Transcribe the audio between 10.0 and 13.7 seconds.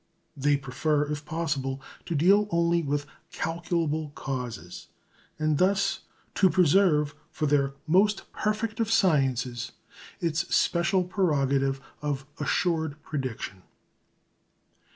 its special prerogative of assured prediction.